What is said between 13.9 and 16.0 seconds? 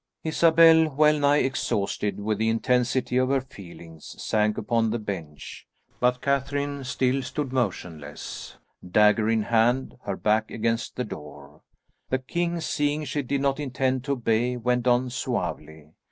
to obey, went on suavely.